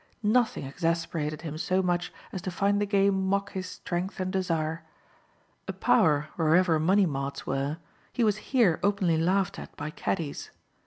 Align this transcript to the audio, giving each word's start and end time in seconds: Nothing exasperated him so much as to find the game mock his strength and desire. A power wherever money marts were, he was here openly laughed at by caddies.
Nothing 0.23 0.65
exasperated 0.65 1.43
him 1.43 1.59
so 1.59 1.83
much 1.83 2.11
as 2.33 2.41
to 2.41 2.49
find 2.49 2.81
the 2.81 2.87
game 2.87 3.27
mock 3.27 3.51
his 3.51 3.67
strength 3.69 4.19
and 4.19 4.33
desire. 4.33 4.83
A 5.67 5.73
power 5.73 6.29
wherever 6.37 6.79
money 6.79 7.05
marts 7.05 7.45
were, 7.45 7.77
he 8.11 8.23
was 8.23 8.37
here 8.49 8.79
openly 8.81 9.17
laughed 9.19 9.59
at 9.59 9.77
by 9.77 9.91
caddies. 9.91 10.49